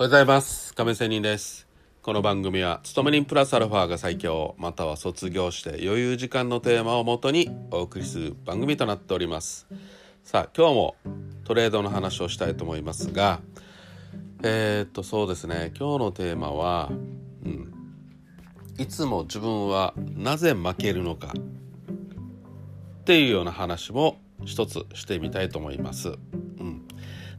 [0.00, 0.72] おはようございます。
[0.72, 1.68] 亀仙人です。
[2.00, 9.68] この番組は勤め人プラスアルファが最強または卒業して余裕時間のテーマをもとにお送りする番組となっております。
[10.24, 10.96] さあ今日も
[11.44, 13.42] トレードの話をしたいと思いますが
[14.42, 15.70] えー、っとそうですね。
[15.78, 16.90] 今日のテーマは、
[17.44, 17.70] うん、
[18.78, 21.34] いつも自分はなぜ負けるのか。
[23.00, 26.08] っていうような話も一つしてみたいと思います。
[26.08, 26.12] う
[26.62, 26.88] ん、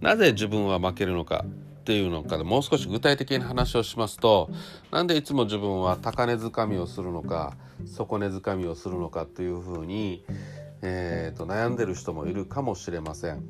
[0.00, 1.44] なぜ自分は負けるのか。
[1.86, 4.50] っていうのかでもう少し具体的な話をしますと
[4.90, 10.24] なんでいつも自分は高値掴みをするのか底値掴みをするのかっていうふうに、
[10.82, 13.34] えーと、悩んでる人もいるかもしれません。
[13.34, 13.44] うん、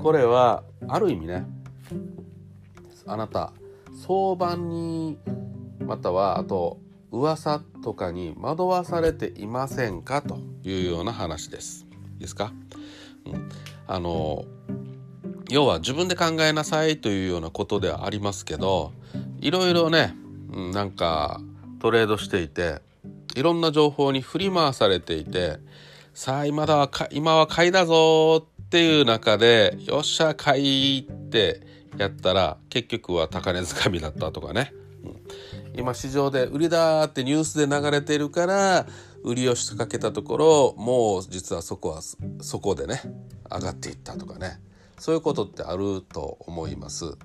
[0.00, 1.46] これはある意味ね
[3.08, 3.52] あなた
[4.06, 5.18] 相場に
[5.80, 6.78] またはあと
[7.10, 10.22] 噂とかに惑わされていませんか？
[10.22, 11.86] というような話です。
[12.14, 12.52] いいですか、
[13.26, 13.48] うん、
[13.88, 14.44] あの
[15.50, 18.92] 要は自分で考えなさいというようなことではありますけど
[19.40, 20.14] いろいろね、
[20.52, 21.40] うん、なんか
[21.80, 22.80] トレードしていて
[23.34, 25.58] いろんな情報に振り回されていて
[26.14, 31.62] さあ今だは今は買いだぞっていう中でよっしゃ買いって
[31.96, 34.72] やったら結局は高値掴みだったとかね、
[35.04, 38.86] うん、今市場で売りだってニュースで流れてるから
[39.24, 42.00] 売りをしかけたところもう実はそこは
[42.40, 43.00] そこでね
[43.50, 44.60] 上がっていったとかね。
[45.00, 47.06] そういうことってあると思います。
[47.06, 47.16] うん、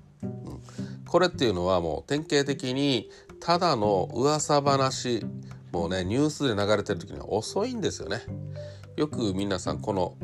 [1.06, 3.10] これっていうのはもう典型的に
[3.40, 5.24] ただの噂話
[5.72, 8.24] もうねニュースで流れてる時には遅いんですよね。
[8.96, 10.16] よく皆さんこの、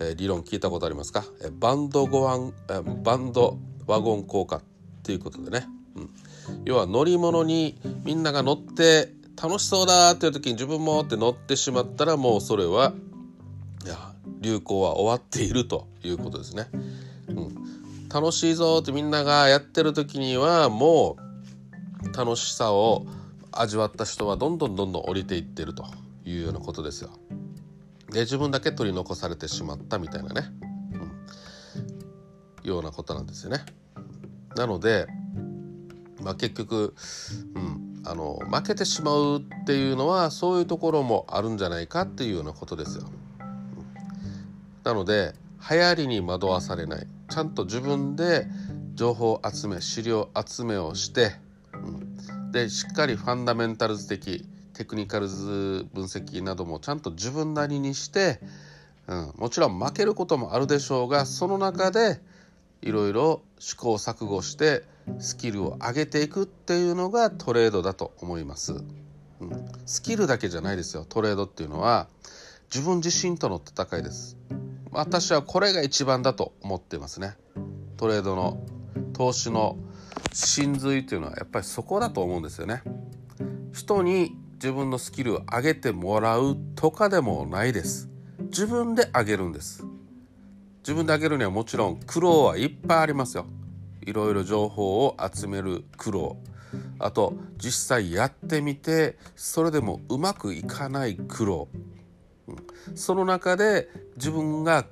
[0.00, 4.62] えー、理論聞いたことありますか、えバンドゴワン、えバンドワゴン効果っ
[5.02, 6.10] ていうことでね、うん、
[6.64, 12.94] 要は乗り物にみんなが乗って楽しそうだっていう時に自分もって乗ってしまったらもうそれは
[13.84, 16.68] いや流行は終わっているということですね。
[17.28, 21.16] うん、楽しいぞってみんながやってる時にはも
[22.02, 23.06] う楽しさを
[23.52, 25.84] 味わった人はどんどんどんどん降りていってると
[26.24, 27.10] いうようなことですよ。
[28.10, 30.48] で自分だけ取り残されてしまったみたいなね、
[32.62, 33.64] うん、ようなことなんですよね。
[34.56, 35.06] なので、
[36.22, 36.94] まあ、結局、
[37.54, 43.04] うん、あの負けてしまうっていうのはそういうところもあるんじゃないかっていうようなことですよ。
[44.84, 45.34] なので
[45.70, 47.06] 流行りに惑わされない。
[47.30, 48.46] ちゃんと自分で
[48.94, 51.32] 情報集め資料集めをして、
[51.72, 58.40] うん、でしっかりファンダメンタルズ的テクニカルズ分析などもちゃんと自分なりにして、
[59.06, 62.20] うん、もちろん負けることもあるでしょうがその中で
[62.82, 64.84] いろいろ試行錯誤して
[65.18, 68.74] スキルを上げていくっていうのがトレードだと思います。
[69.40, 71.04] うん、スキルだけじゃないですよ。
[71.08, 72.08] トレードっていうのは
[72.72, 74.36] 自分自身との戦いです。
[74.94, 77.36] 私はこれが一番だと思ってますね。
[77.96, 78.64] トレードの
[79.12, 79.76] 投資の
[80.32, 82.84] 真髄というのはやっぱりそこだと思うんですよね。
[83.72, 88.08] 人に自分のスキルを上げてもらうとかでもないです。
[88.38, 89.84] 自分で上げるんです。
[90.78, 93.46] 自分で上げるにはもちろん苦労はいっぱいありますよ。
[94.02, 96.36] いろいろ情報を集める苦労。
[97.00, 101.68] あと実際やってみてそれでもうまくいかない苦労
[102.94, 104.86] その中で自分が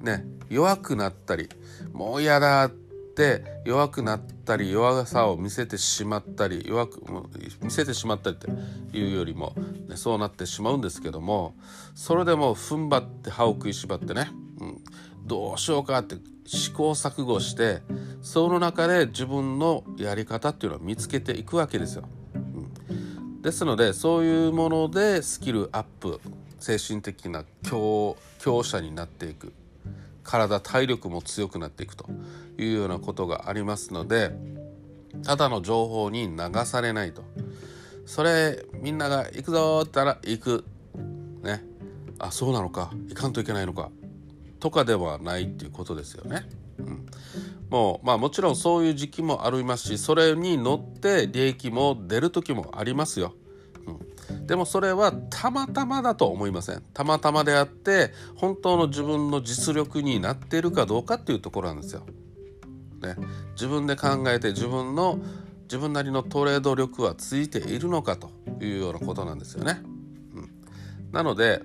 [0.00, 1.48] ね弱くなったり
[1.92, 7.02] もう嫌だって弱くなったり弱さを見せてしまったり弱く
[7.62, 9.54] 見せてしまったりっていうよりも、
[9.88, 11.54] ね、そうなってしまうんですけども
[11.94, 14.28] それでも踏ん張って歯を食いしばってね、
[14.60, 14.84] うん、
[15.24, 16.16] どうしようかって
[16.46, 17.82] 試行錯誤して
[18.20, 22.04] その中で自分のやり方っていうのを見つけていくわけですよ。
[23.42, 26.18] ですのでそういうものでスキルアップ
[26.64, 29.52] 精神的な強強者になっていく。
[30.22, 32.06] 体体力も強くなっていくと。
[32.56, 34.30] いうようなことがありますので
[35.24, 37.22] ただの情報に流されないと。
[38.06, 40.64] それみんなが行くぞって言ったら行く。
[41.42, 41.62] ね。
[42.18, 42.90] あそうなのか。
[43.08, 43.90] 行かんといけないのか。
[44.58, 46.48] とかではないっていうことですよね。
[46.78, 47.06] うん、
[47.68, 53.34] もうまあもちろんそういう時期もありますしそれに乗って利益も出る時もありますよ。
[54.46, 62.04] でもそれはたまたまだと思いませんたまたまであって本当の自分の実力になっているかどうかっていうところなんですよ。
[63.02, 63.16] ね、
[63.52, 65.18] 自分で考えて自分の
[65.64, 68.30] 自分なりのトレード力はついているのかと
[68.60, 69.80] いうようなことなんですよね。
[70.34, 70.50] うん、
[71.12, 71.62] なので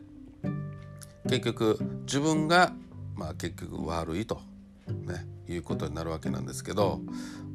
[1.29, 2.73] 結局自分が
[3.15, 4.41] まあ結局悪いと、
[4.87, 7.01] ね、いうことになるわけなんですけど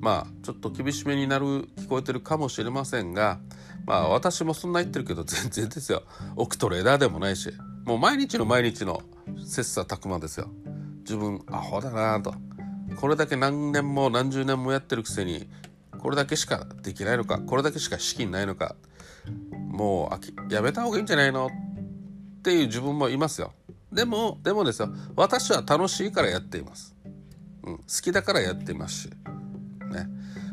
[0.05, 3.39] まあちょっと厳しめになる聞こえてるかもしれませんが
[3.87, 6.03] まあ私もそんな言ってるけど 全然ですよ。
[6.37, 7.51] 億トレーダーでもないし
[7.87, 9.01] もう毎日の毎日の
[9.47, 10.51] 切磋琢磨ですよ。
[10.99, 12.35] 自分アホだなと。
[12.97, 15.49] これだけ何年も何十年もやってるくせに
[15.99, 18.77] これだけしかできないのかこれだけしか資金ないのか
[19.51, 20.19] も
[20.49, 21.47] うやめた方がいいんじゃないの？
[21.47, 23.55] っていう自分もいますよ。
[23.91, 24.91] でもでもですよ。
[25.17, 26.95] 私は楽しいからやっています、
[27.63, 29.11] うん、好きだからやっていますし。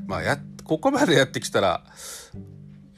[0.06, 1.83] まあやここまでやってきたら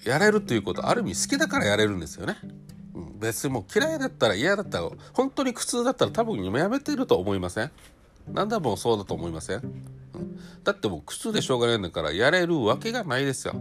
[0.04, 2.38] やれるということある意味好きだからやれるんですよね、
[3.20, 7.72] 別にもう嫌いだったら嫌だったら本当に苦痛だったら多分やめてると思いません？
[8.32, 9.62] 何だもそうだと思いません、
[10.64, 13.54] だってもう苦痛でしょうがないんだからやれるわけがないですよ、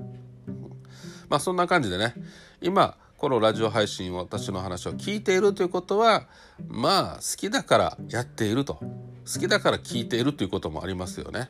[1.29, 2.15] まあそんな感じでね。
[2.61, 6.27] 今このラジオ配信私の話を聞いているということは
[6.67, 8.75] まあ好きだからやっていると。
[8.75, 11.49] 好きだから聞いているということもありますよね、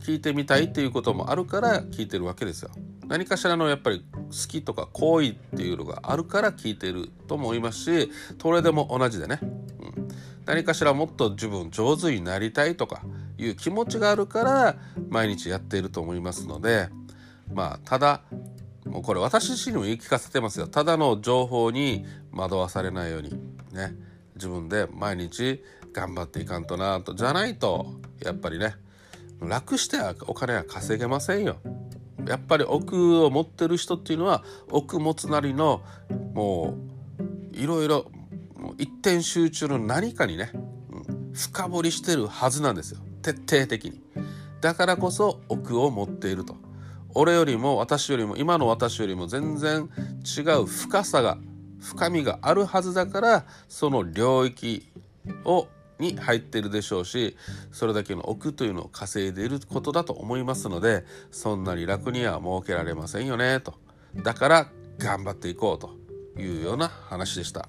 [0.00, 2.70] 聞いてみたいっていうこともあるから聞いてるわけですよ。
[3.06, 10.08] 何かしらのやっぱり好きとか好意っていうのがあるから聞いてると思いますしそれでも同じでね、うん、
[10.46, 13.02] 何かしらもっと自分上手になりたいとか
[13.36, 14.76] いう気持ちがあるから
[15.08, 16.88] 毎日やっていると思いますので
[17.52, 18.22] まあただ
[18.86, 20.66] もうこれ私自身にも言い聞かせてますよ。
[20.66, 23.30] ただの情報に惑わされないように
[23.72, 23.94] ね。
[24.36, 25.62] 自分で毎日
[25.92, 28.74] 頑張っていかんとなとじゃないとやっぱりね
[29.40, 31.56] 楽してお金は稼げませんよ。
[32.26, 35.82] やっぱり奥を持ってる人っていうのは奥持つなりの
[36.34, 36.76] も
[37.52, 38.06] ういろいろ
[38.78, 40.52] 一点集中の何かにね、
[41.32, 43.00] 深掘りしてるはずなんですよ。
[43.22, 44.02] 徹底的に。
[44.60, 46.56] だからこそ奥を持っていると。
[47.14, 49.88] 俺よりも私よりも今の私よりも全然
[50.24, 51.38] 違う深さが
[51.80, 54.86] 深みがあるはずだからその領域
[55.44, 55.66] を
[56.00, 57.36] に入ってるでしょうし
[57.70, 63.74] それだけの億というのを稼いでいることだと思いますのでそんなに楽には設けられませんよねと
[64.16, 64.68] だから
[64.98, 66.00] 頑張っていこうと
[66.40, 67.68] いうような話でした。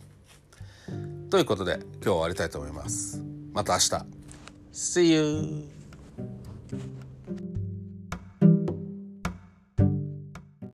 [1.29, 3.23] ということで今日は終わりたいと思います。
[3.53, 4.05] また明日。
[4.73, 5.67] See you!